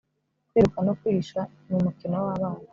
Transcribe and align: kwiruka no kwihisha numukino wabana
kwiruka 0.49 0.79
no 0.85 0.93
kwihisha 0.99 1.39
numukino 1.67 2.15
wabana 2.25 2.59